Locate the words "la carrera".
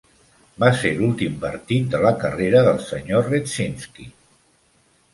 2.07-2.65